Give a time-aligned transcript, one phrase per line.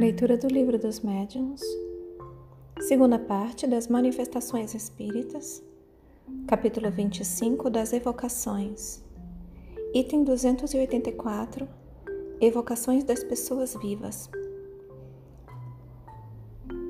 [0.00, 1.60] Leitura do Livro dos Médiuns,
[2.80, 5.62] segunda parte das Manifestações Espíritas,
[6.46, 9.04] capítulo 25 das Evocações,
[9.92, 11.68] item 284
[12.40, 14.30] Evocações das Pessoas Vivas.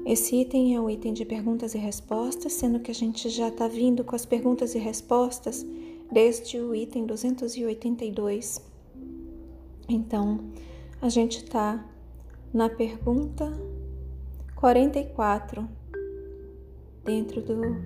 [0.06, 3.66] Esse item é o item de perguntas e respostas, sendo que a gente já está
[3.66, 5.66] vindo com as perguntas e respostas
[6.12, 8.64] desde o item 282.
[9.88, 10.38] Então,
[11.02, 11.89] a gente está
[12.52, 13.50] na pergunta
[14.56, 15.66] 44,
[17.04, 17.76] dentro do,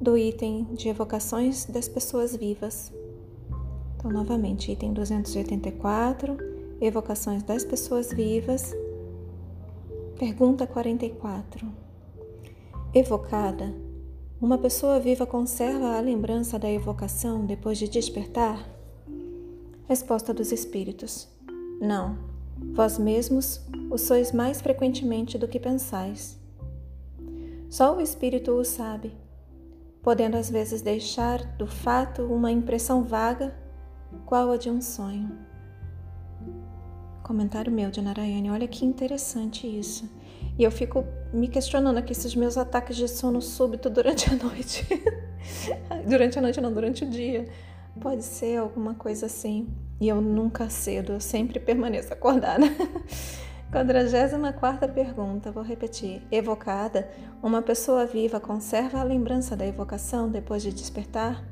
[0.00, 2.92] do item de evocações das pessoas vivas.
[3.96, 6.36] Então, novamente, item 284,
[6.80, 8.74] evocações das pessoas vivas.
[10.18, 11.66] Pergunta 44.
[12.94, 13.74] Evocada,
[14.40, 18.66] uma pessoa viva conserva a lembrança da evocação depois de despertar?
[19.86, 21.28] Resposta dos Espíritos:
[21.80, 22.35] Não.
[22.58, 26.38] Vós mesmos o sois mais frequentemente do que pensais.
[27.68, 29.12] Só o espírito o sabe,
[30.02, 33.54] podendo às vezes deixar do fato uma impressão vaga,
[34.24, 35.30] qual a de um sonho.
[37.22, 40.08] Comentário meu de Narayane, olha que interessante isso.
[40.58, 44.86] E eu fico me questionando aqui esses meus ataques de sono súbito durante a noite.
[46.08, 47.46] durante a noite, não, durante o dia.
[48.00, 49.68] Pode ser alguma coisa assim.
[50.00, 52.66] E eu nunca cedo, eu sempre permaneço acordada.
[53.72, 56.22] 44 pergunta, vou repetir.
[56.30, 57.10] Evocada,
[57.42, 61.44] uma pessoa viva conserva a lembrança da evocação depois de despertar?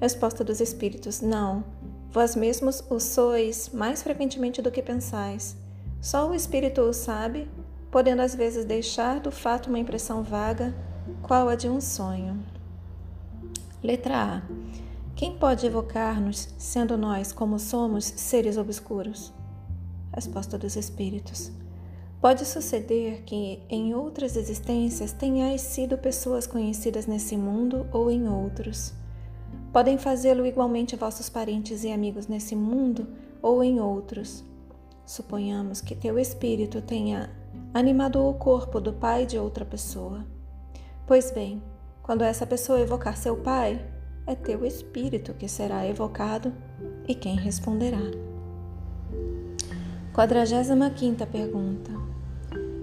[0.00, 1.64] Resposta dos espíritos: Não.
[2.10, 5.56] Vós mesmos o sois mais frequentemente do que pensais.
[6.00, 7.48] Só o espírito o sabe,
[7.90, 10.74] podendo às vezes deixar do fato uma impressão vaga,
[11.22, 12.42] qual a de um sonho.
[13.82, 14.85] Letra A.
[15.16, 19.32] Quem pode evocar-nos, sendo nós, como somos, seres obscuros?
[20.14, 21.50] Resposta dos Espíritos.
[22.20, 28.92] Pode suceder que em outras existências tenhais sido pessoas conhecidas nesse mundo ou em outros.
[29.72, 33.08] Podem fazê-lo igualmente vossos parentes e amigos nesse mundo
[33.40, 34.44] ou em outros.
[35.06, 37.30] Suponhamos que teu espírito tenha
[37.72, 40.26] animado o corpo do pai de outra pessoa.
[41.06, 41.62] Pois bem,
[42.02, 43.95] quando essa pessoa evocar seu pai,
[44.26, 46.52] é teu espírito que será evocado
[47.06, 48.02] e quem responderá.
[50.12, 51.92] 45 pergunta.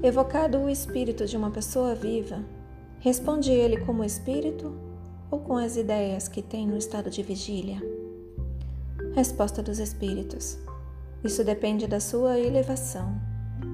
[0.01, 2.39] Evocado o espírito de uma pessoa viva,
[2.99, 4.73] responde ele como espírito
[5.29, 7.81] ou com as ideias que tem no estado de vigília?
[9.13, 10.57] Resposta dos espíritos.
[11.23, 13.19] Isso depende da sua elevação.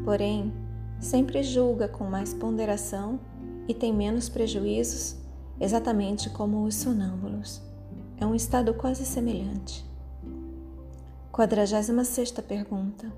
[0.05, 0.53] Porém,
[0.99, 3.19] sempre julga com mais ponderação
[3.67, 5.18] e tem menos prejuízos
[5.59, 7.61] exatamente como os sonâmbulos.
[8.17, 9.85] É um estado quase semelhante.
[11.31, 13.11] 46 pergunta.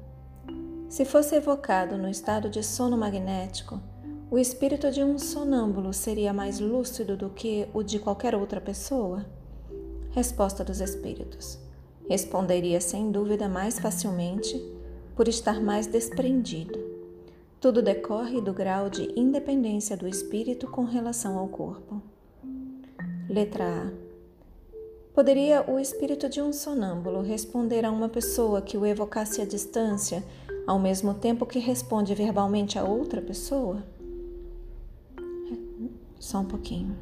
[0.89, 3.79] Se fosse evocado no estado de sono magnético,
[4.29, 9.25] o espírito de um sonâmbulo seria mais lúcido do que o de qualquer outra pessoa?
[10.11, 11.57] Resposta dos espíritos.
[12.07, 14.61] Responderia sem dúvida mais facilmente
[15.15, 16.79] por estar mais desprendido.
[17.59, 22.01] Tudo decorre do grau de independência do espírito com relação ao corpo.
[23.31, 23.91] Letra A.
[25.13, 30.21] Poderia o espírito de um sonâmbulo responder a uma pessoa que o evocasse à distância,
[30.67, 33.85] ao mesmo tempo que responde verbalmente a outra pessoa?
[36.19, 36.93] Só um pouquinho.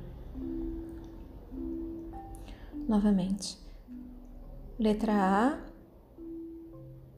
[2.88, 3.58] Novamente.
[4.78, 5.58] Letra A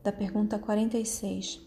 [0.05, 1.59] da pergunta 46.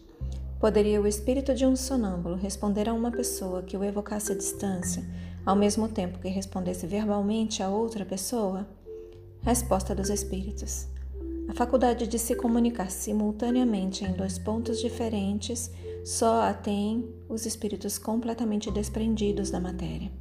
[0.59, 5.05] Poderia o espírito de um sonâmbulo responder a uma pessoa que o evocasse à distância,
[5.45, 8.67] ao mesmo tempo que respondesse verbalmente a outra pessoa?
[9.41, 10.87] Resposta dos Espíritos.
[11.47, 15.71] A faculdade de se comunicar simultaneamente em dois pontos diferentes
[16.03, 20.11] só a têm os espíritos completamente desprendidos da matéria.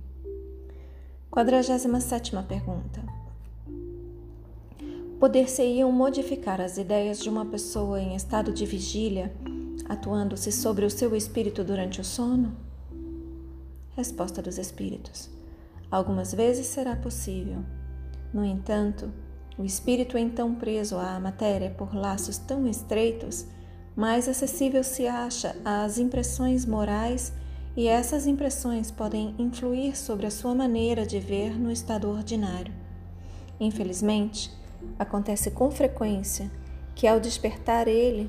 [1.31, 3.03] 47 pergunta.
[5.19, 9.35] Poder-se-iam modificar as ideias de uma pessoa em estado de vigília,
[9.88, 12.55] atuando-se sobre o seu espírito durante o sono?
[13.96, 15.31] Resposta dos Espíritos:
[15.91, 17.64] Algumas vezes será possível.
[18.32, 19.12] No entanto,
[19.56, 23.46] o espírito então preso à matéria por laços tão estreitos,
[23.94, 27.32] mais acessível se acha às impressões morais
[27.76, 32.75] e essas impressões podem influir sobre a sua maneira de ver no estado ordinário.
[33.61, 34.50] Infelizmente,
[34.99, 36.50] acontece com frequência
[36.97, 38.29] que ao despertar ele,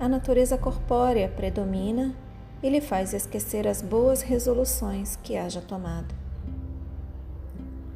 [0.00, 2.14] a natureza corpórea predomina
[2.62, 6.14] e lhe faz esquecer as boas resoluções que haja tomado.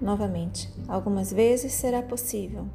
[0.01, 2.67] Novamente, algumas vezes será possível.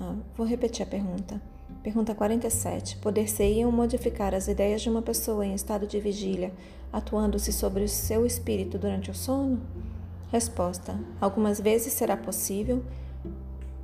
[0.00, 1.40] Ah, vou repetir a pergunta.
[1.82, 2.96] Pergunta 47.
[2.96, 6.52] Poder-se-iam modificar as ideias de uma pessoa em estado de vigília,
[6.92, 9.60] atuando-se sobre o seu espírito durante o sono?
[10.30, 12.84] Resposta: Algumas vezes será possível,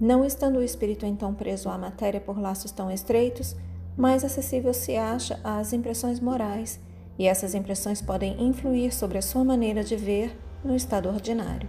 [0.00, 3.56] não estando o espírito então preso à matéria por laços tão estreitos,
[3.96, 6.80] mais acessível se acha às impressões morais,
[7.18, 11.68] e essas impressões podem influir sobre a sua maneira de ver no estado ordinário.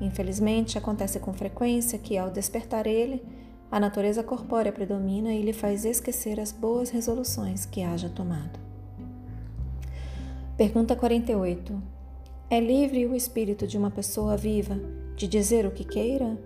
[0.00, 3.22] Infelizmente, acontece com frequência que, ao despertar ele,
[3.70, 8.60] a natureza corpórea predomina e lhe faz esquecer as boas resoluções que haja tomado.
[10.56, 11.82] Pergunta 48.
[12.48, 14.78] É livre o espírito de uma pessoa viva
[15.16, 16.38] de dizer o que queira?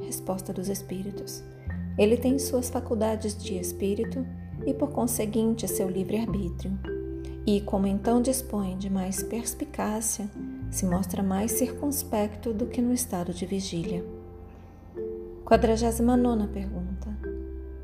[0.00, 1.42] Resposta dos espíritos.
[1.98, 4.24] Ele tem suas faculdades de espírito
[4.64, 6.93] e, por conseguinte, seu livre-arbítrio.
[7.46, 10.30] E, como então dispõe de mais perspicácia,
[10.70, 14.02] se mostra mais circunspecto do que no estado de vigília.
[15.44, 17.14] 49 pergunta: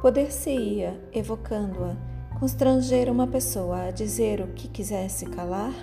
[0.00, 1.94] Poder-se-ia, evocando-a,
[2.38, 5.74] constranger uma pessoa a dizer o que quisesse calar?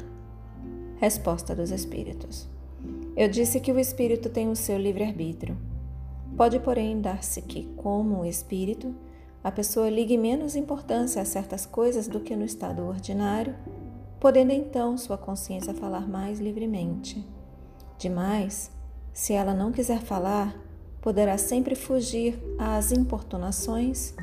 [1.00, 2.50] Resposta dos Espíritos:
[3.16, 5.56] Eu disse que o Espírito tem o seu livre-arbítrio.
[6.36, 8.94] Pode, porém, dar-se que, como espírito,
[9.48, 13.56] a pessoa ligue menos importância a certas coisas do que no estado ordinário
[14.20, 17.26] podendo então sua consciência falar mais livremente.
[17.98, 18.70] Demais,
[19.14, 20.54] se ela não quiser falar,
[21.02, 24.14] poderá sempre fugir às importunações,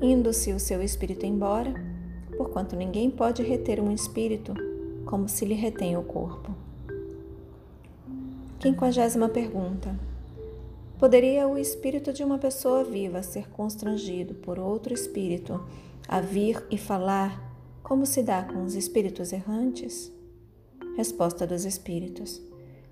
[0.00, 1.74] indo-se o seu espírito embora,
[2.36, 4.54] porquanto ninguém pode reter um espírito
[5.04, 6.54] como se lhe retém o corpo.
[8.60, 9.98] Quinquagésima pergunta.
[11.00, 15.64] Poderia o espírito de uma pessoa viva ser constrangido por outro espírito
[16.06, 17.42] a vir e falar
[17.82, 20.12] como se dá com os espíritos errantes?
[20.98, 22.38] Resposta dos espíritos: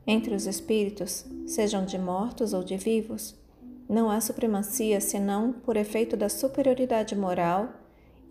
[0.07, 3.37] Entre os espíritos, sejam de mortos ou de vivos,
[3.87, 7.69] não há supremacia senão por efeito da superioridade moral,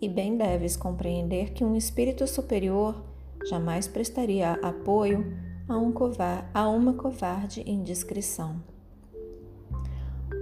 [0.02, 3.00] e bem deves compreender que um espírito superior
[3.48, 5.24] jamais prestaria apoio
[5.68, 8.60] a, um covar, a uma covarde indiscrição.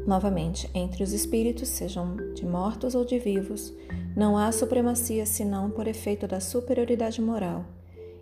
[0.06, 3.75] Novamente, entre os espíritos, sejam de mortos ou de vivos,
[4.17, 7.64] não há supremacia senão por efeito da superioridade moral,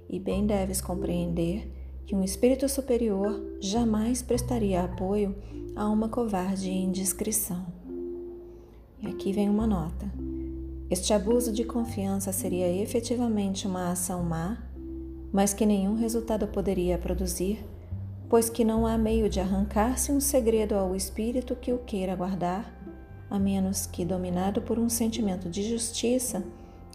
[0.08, 1.70] e bem deves compreender
[2.06, 5.36] que um espírito superior jamais prestaria apoio
[5.76, 7.66] a uma covarde indiscrição.
[9.02, 10.10] E aqui vem uma nota.
[10.90, 14.58] Este abuso de confiança seria efetivamente uma ação má,
[15.30, 17.62] mas que nenhum resultado poderia produzir,
[18.34, 22.68] pois que não há meio de arrancar-se um segredo ao espírito que o queira guardar
[23.30, 26.44] a menos que, dominado por um sentimento de justiça,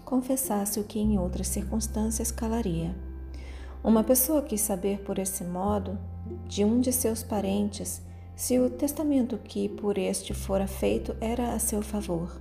[0.03, 2.93] confessasse o que em outras circunstâncias calaria.
[3.81, 5.97] Uma pessoa quis saber por esse modo
[6.45, 8.01] de um de seus parentes
[8.35, 12.37] se o testamento que por este fora feito era a seu favor.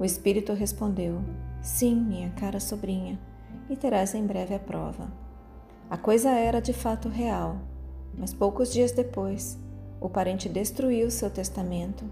[0.00, 1.22] O espírito respondeu:
[1.62, 3.20] Sim, minha cara sobrinha,
[3.70, 5.12] e terás em breve a prova.
[5.88, 7.60] A coisa era de fato real,
[8.16, 9.58] mas poucos dias depois,
[10.00, 12.04] o parente destruiu seu testamento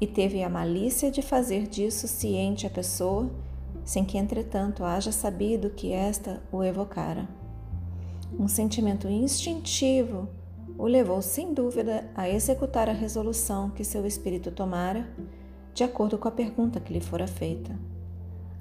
[0.00, 3.30] e teve a malícia de fazer disso ciente a pessoa,
[3.84, 7.28] sem que, entretanto, haja sabido que esta o evocara.
[8.38, 10.28] Um sentimento instintivo
[10.78, 15.06] o levou, sem dúvida, a executar a resolução que seu espírito tomara,
[15.74, 17.78] de acordo com a pergunta que lhe fora feita.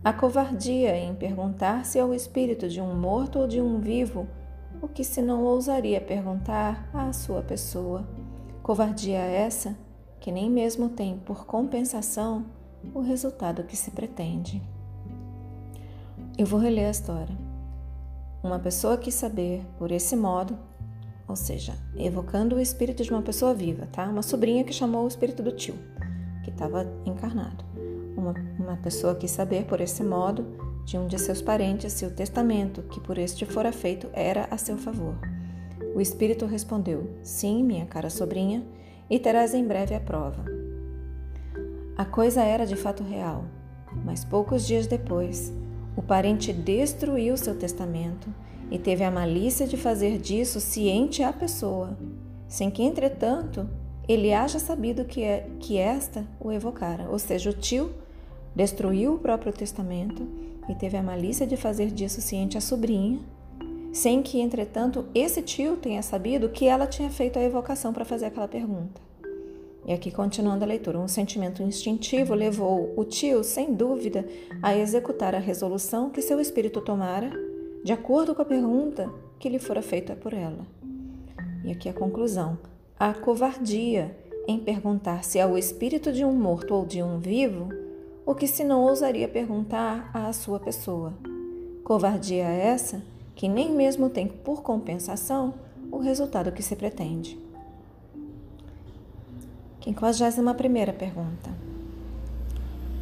[0.03, 4.27] A covardia em perguntar-se ao espírito de um morto ou de um vivo
[4.81, 8.07] o que se não ousaria perguntar à sua pessoa.
[8.63, 9.77] Covardia essa
[10.19, 12.45] que nem mesmo tem por compensação
[12.93, 14.61] o resultado que se pretende.
[16.38, 17.35] Eu vou reler a história.
[18.43, 20.57] Uma pessoa quis saber, por esse modo,
[21.27, 24.05] ou seja, evocando o espírito de uma pessoa viva, tá?
[24.05, 25.75] Uma sobrinha que chamou o espírito do tio,
[26.43, 27.63] que estava encarnado.
[28.17, 32.11] Uma, uma pessoa quis saber, por esse modo, de um de seus parentes se o
[32.11, 35.15] testamento que por este fora feito era a seu favor.
[35.95, 38.65] O espírito respondeu: Sim, minha cara sobrinha,
[39.09, 40.45] e terás em breve a prova.
[41.97, 43.45] A coisa era de fato real,
[44.05, 45.53] mas poucos dias depois,
[45.95, 48.33] o parente destruiu seu testamento
[48.71, 51.97] e teve a malícia de fazer disso ciente à pessoa,
[52.47, 53.69] sem que, entretanto,
[54.07, 57.91] ele haja sabido que, é, que esta o evocara, ou seja, o tio
[58.55, 60.25] destruiu o próprio testamento
[60.70, 63.20] e teve a malícia de fazer disso ciente à sobrinha,
[63.91, 68.27] sem que, entretanto, esse tio tenha sabido que ela tinha feito a evocação para fazer
[68.27, 69.01] aquela pergunta.
[69.86, 74.25] E aqui, continuando a leitura, um sentimento instintivo levou o tio, sem dúvida,
[74.62, 77.32] a executar a resolução que seu espírito tomara,
[77.84, 80.65] de acordo com a pergunta que lhe fora feita por ela.
[81.65, 82.60] E aqui a conclusão:
[82.98, 84.15] a covardia
[84.48, 87.70] em perguntar se ao espírito de um morto ou de um vivo
[88.25, 91.13] o que se não ousaria perguntar à sua pessoa.
[91.84, 93.01] Covardia essa
[93.36, 95.54] que nem mesmo tem por compensação
[95.92, 97.40] o resultado que se pretende.
[99.84, 101.50] 51 primeira pergunta.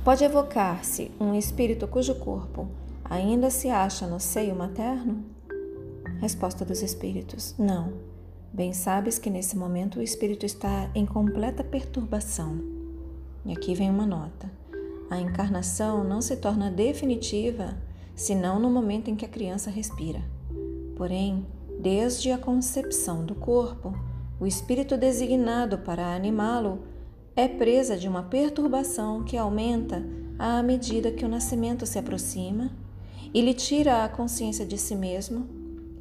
[0.04, 2.68] Pode evocar-se um espírito cujo corpo
[3.04, 5.24] ainda se acha no seio materno?
[6.22, 7.94] Resposta dos espíritos: Não.
[8.52, 12.60] Bem sabes que nesse momento o espírito está em completa perturbação.
[13.46, 14.59] E aqui vem uma nota.
[15.10, 17.78] A encarnação não se torna definitiva
[18.16, 20.22] senão no momento em que a criança respira.
[20.96, 21.48] Porém,
[21.80, 23.94] desde a concepção do corpo,
[24.39, 26.84] o espírito designado para animá-lo
[27.36, 30.04] é presa de uma perturbação que aumenta
[30.38, 32.72] à medida que o nascimento se aproxima
[33.34, 35.48] e lhe tira a consciência de si mesmo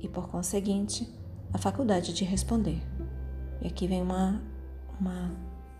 [0.00, 1.08] e, por conseguinte,
[1.52, 2.80] a faculdade de responder.
[3.60, 4.42] E aqui vem uma,
[5.00, 5.32] uma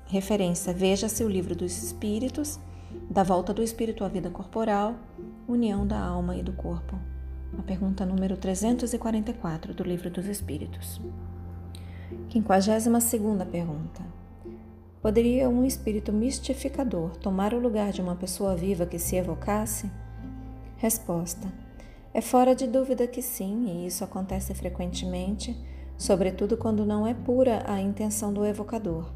[0.07, 0.73] referência.
[0.73, 2.59] Veja-se o livro dos Espíritos,
[3.11, 4.95] da volta do espírito à vida corporal,
[5.47, 6.99] união da alma e do corpo.
[7.59, 11.01] A pergunta número 344 do livro dos Espíritos.
[12.31, 12.89] 52
[13.51, 14.03] pergunta.
[15.01, 19.91] Poderia um espírito mistificador tomar o lugar de uma pessoa viva que se evocasse?
[20.77, 21.51] Resposta:
[22.13, 25.57] É fora de dúvida que sim, e isso acontece frequentemente,
[25.97, 29.11] sobretudo quando não é pura a intenção do evocador.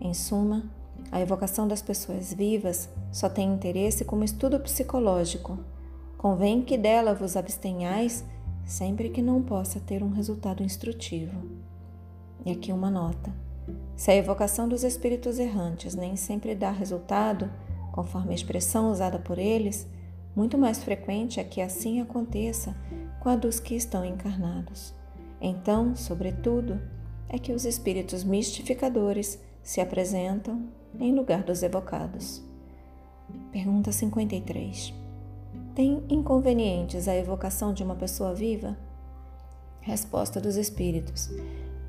[0.00, 0.64] Em suma,
[1.12, 5.58] a evocação das pessoas vivas só tem interesse como estudo psicológico.
[6.16, 8.24] Convém que dela vos abstenhais
[8.64, 11.38] sempre que não possa ter um resultado instrutivo.
[12.46, 13.30] E aqui uma nota.
[13.94, 17.50] Se a evocação dos espíritos errantes nem sempre dá resultado,
[17.92, 19.86] conforme a expressão usada por eles,
[20.34, 22.74] muito mais frequente é que assim aconteça
[23.20, 24.94] com a dos que estão encarnados.
[25.38, 26.80] Então, sobretudo,
[27.28, 32.42] é que os espíritos mistificadores se apresentam em lugar dos evocados.
[33.50, 34.92] Pergunta 53.
[35.74, 38.76] Tem inconvenientes a evocação de uma pessoa viva?
[39.80, 41.30] Resposta dos espíritos.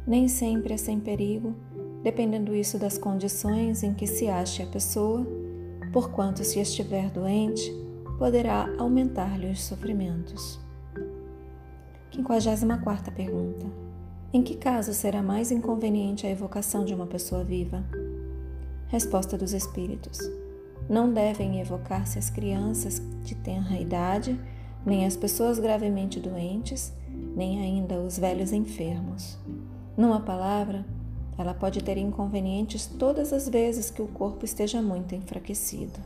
[0.06, 1.56] Nem sempre é sem perigo,
[2.02, 5.26] dependendo isso das condições em que se ache a pessoa,
[5.92, 7.72] porquanto se estiver doente,
[8.18, 10.60] poderá aumentar-lhe os sofrimentos.
[12.14, 13.83] 54 pergunta.
[14.34, 17.84] Em que caso será mais inconveniente a evocação de uma pessoa viva?
[18.88, 20.18] Resposta dos Espíritos.
[20.90, 24.36] Não devem evocar-se as crianças de tenra idade,
[24.84, 26.92] nem as pessoas gravemente doentes,
[27.36, 29.38] nem ainda os velhos enfermos.
[29.96, 30.84] Numa palavra,
[31.38, 36.00] ela pode ter inconvenientes todas as vezes que o corpo esteja muito enfraquecido.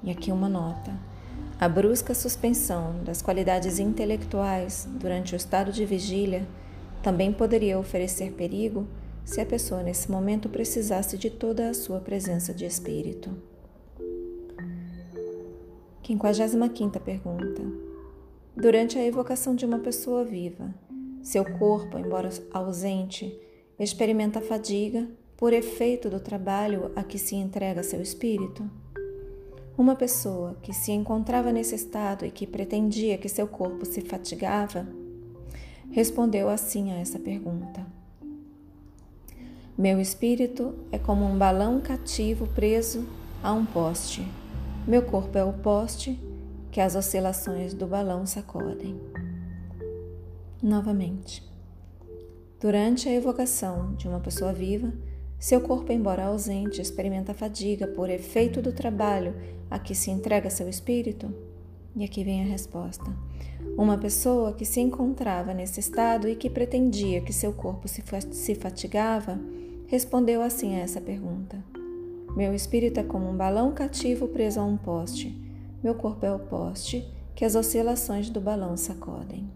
[0.00, 0.92] E aqui uma nota.
[1.58, 6.46] A brusca suspensão das qualidades intelectuais durante o estado de vigília
[7.04, 8.88] também poderia oferecer perigo
[9.26, 13.30] se a pessoa nesse momento precisasse de toda a sua presença de espírito.
[16.02, 17.62] 55 pergunta.
[18.56, 20.74] Durante a evocação de uma pessoa viva,
[21.22, 23.38] seu corpo, embora ausente,
[23.78, 25.06] experimenta fadiga
[25.36, 28.64] por efeito do trabalho a que se entrega seu espírito?
[29.76, 34.86] Uma pessoa que se encontrava nesse estado e que pretendia que seu corpo se fatigava,
[35.90, 37.86] respondeu assim a essa pergunta:
[39.76, 43.06] Meu espírito é como um balão cativo preso
[43.42, 44.26] a um poste.
[44.86, 46.18] Meu corpo é o poste
[46.70, 49.00] que as oscilações do balão sacodem
[50.62, 51.42] novamente.
[52.58, 54.92] Durante a evocação de uma pessoa viva,
[55.38, 59.34] seu corpo, embora ausente, experimenta fadiga por efeito do trabalho
[59.70, 61.30] a que se entrega seu espírito?
[61.94, 63.04] E aqui vem a resposta.
[63.76, 69.36] Uma pessoa que se encontrava nesse estado e que pretendia que seu corpo se fatigava,
[69.88, 71.58] respondeu assim a essa pergunta:
[72.36, 75.36] Meu espírito é como um balão cativo preso a um poste.
[75.82, 77.04] Meu corpo é o poste
[77.34, 79.50] que as oscilações do balão sacodem.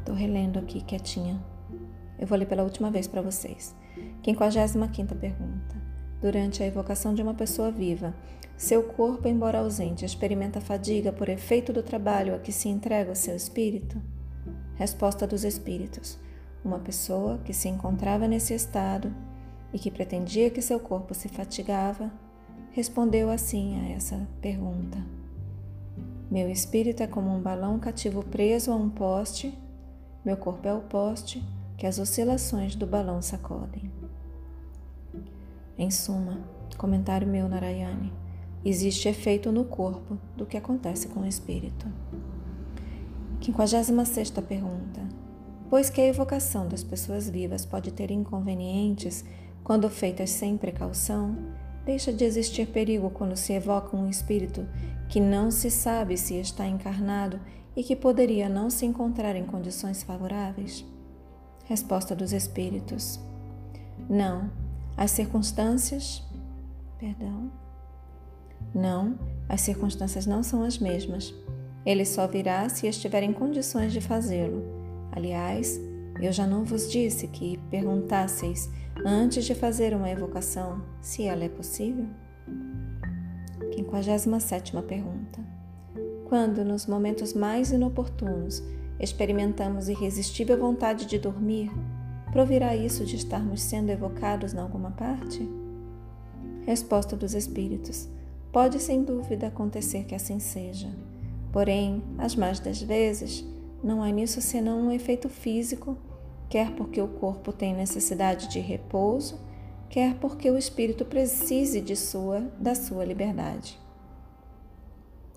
[0.00, 1.40] Estou relendo aqui quietinha.
[2.18, 3.72] Eu vou ler pela última vez para vocês.
[4.24, 5.91] 55 pergunta.
[6.22, 8.14] Durante a evocação de uma pessoa viva,
[8.56, 13.16] seu corpo, embora ausente, experimenta fadiga por efeito do trabalho a que se entrega o
[13.16, 14.00] seu espírito?
[14.76, 16.18] Resposta dos espíritos.
[16.64, 19.12] Uma pessoa que se encontrava nesse estado
[19.72, 22.10] e que pretendia que seu corpo se fatigava,
[22.70, 25.04] respondeu assim a essa pergunta:
[26.30, 29.52] Meu espírito é como um balão cativo preso a um poste
[30.24, 31.42] meu corpo é o poste
[31.76, 33.90] que as oscilações do balão sacodem.
[35.78, 36.40] Em suma,
[36.76, 38.12] comentário meu Narayane,
[38.64, 41.86] existe efeito no corpo do que acontece com o espírito.
[43.40, 45.00] 56 pergunta.
[45.68, 49.24] Pois que a evocação das pessoas vivas pode ter inconvenientes
[49.64, 51.36] quando feitas sem precaução,
[51.84, 54.66] deixa de existir perigo quando se evoca um espírito
[55.08, 57.40] que não se sabe se está encarnado
[57.74, 60.84] e que poderia não se encontrar em condições favoráveis?
[61.64, 63.18] Resposta dos espíritos:
[64.08, 64.61] Não.
[64.96, 66.22] As circunstâncias.
[66.98, 67.50] Perdão.
[68.74, 69.18] Não,
[69.48, 71.34] as circunstâncias não são as mesmas.
[71.84, 74.62] Ele só virá se estiver em condições de fazê-lo.
[75.10, 75.80] Aliás,
[76.20, 78.70] eu já não vos disse que perguntasseis
[79.04, 82.06] antes de fazer uma evocação se ela é possível?
[83.74, 85.40] 57 pergunta.
[86.28, 88.62] Quando, nos momentos mais inoportunos,
[88.98, 91.70] experimentamos irresistível vontade de dormir,
[92.32, 95.46] provirá isso de estarmos sendo evocados em alguma parte?
[96.66, 98.08] Resposta dos Espíritos.
[98.50, 100.88] Pode sem dúvida acontecer que assim seja.
[101.52, 103.44] Porém, as mais das vezes,
[103.84, 105.96] não há nisso senão um efeito físico,
[106.48, 109.38] quer porque o corpo tem necessidade de repouso,
[109.90, 113.78] quer porque o espírito precise de sua, da sua liberdade.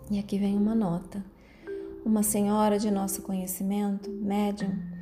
[0.09, 1.23] E aqui vem uma nota.
[2.05, 4.94] Uma senhora de nosso conhecimento, médium,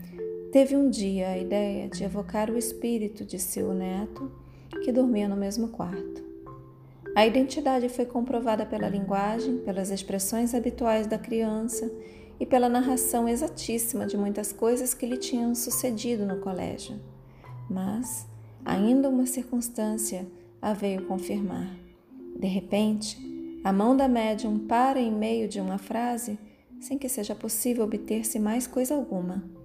[0.53, 4.31] teve um dia a ideia de evocar o espírito de seu neto
[4.83, 6.23] que dormia no mesmo quarto.
[7.15, 11.91] A identidade foi comprovada pela linguagem, pelas expressões habituais da criança
[12.39, 16.99] e pela narração exatíssima de muitas coisas que lhe tinham sucedido no colégio.
[17.67, 18.27] Mas
[18.63, 20.27] ainda uma circunstância
[20.61, 21.75] a veio confirmar.
[22.39, 23.17] De repente,
[23.63, 26.37] a mão da médium para em meio de uma frase
[26.79, 29.62] sem que seja possível obter-se mais coisa alguma.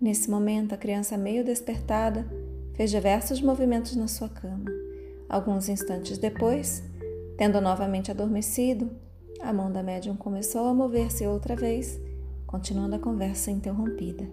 [0.00, 2.26] Nesse momento, a criança, meio despertada,
[2.74, 4.70] fez diversos movimentos na sua cama.
[5.28, 6.82] Alguns instantes depois,
[7.40, 8.90] Tendo novamente adormecido,
[9.40, 11.98] a mão da médium começou a mover-se outra vez,
[12.46, 14.30] continuando a conversa interrompida.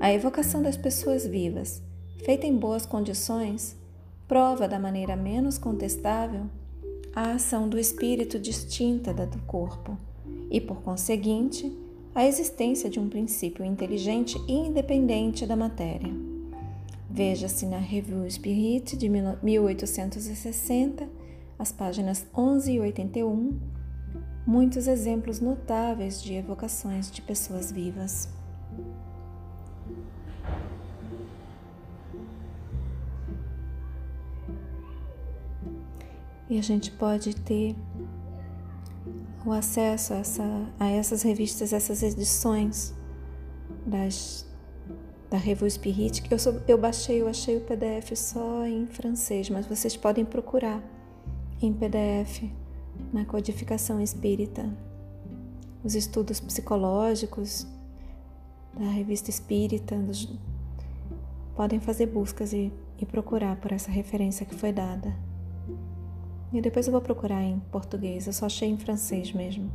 [0.00, 1.82] A evocação das pessoas vivas,
[2.24, 3.76] feita em boas condições,
[4.26, 6.46] prova da maneira menos contestável
[7.14, 9.94] a ação do espírito distinta da do corpo
[10.50, 11.70] e, por conseguinte,
[12.14, 16.14] a existência de um princípio inteligente e independente da matéria.
[17.10, 21.08] Veja-se na Revue Spirit de 1860
[21.58, 23.58] as páginas 11 e 81,
[24.46, 28.28] muitos exemplos notáveis de evocações de pessoas vivas.
[36.48, 37.74] E a gente pode ter
[39.44, 42.94] o acesso a, essa, a essas revistas, essas edições
[43.86, 44.46] das,
[45.30, 49.50] da Revue Spirit, que eu, sou, eu baixei, eu achei o PDF só em francês,
[49.50, 50.82] mas vocês podem procurar
[51.60, 52.44] em PDF
[53.12, 54.72] na codificação espírita,
[55.82, 57.66] os estudos psicológicos
[58.72, 60.32] da revista espírita, dos,
[61.54, 65.14] podem fazer buscas e, e procurar por essa referência que foi dada.
[66.54, 69.72] E depois eu vou procurar em português, eu só achei em francês mesmo.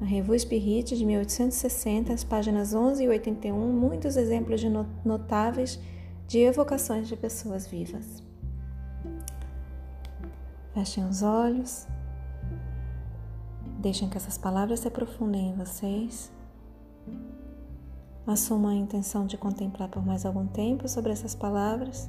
[0.00, 4.68] Na Revue Spirit de 1860, as páginas 11 e 81, muitos exemplos de
[5.04, 5.80] notáveis
[6.28, 8.22] de evocações de pessoas vivas.
[10.72, 11.88] Fechem os olhos.
[13.80, 16.30] Deixem que essas palavras se aprofundem em vocês.
[18.24, 22.08] Assumam a intenção de contemplar por mais algum tempo sobre essas palavras.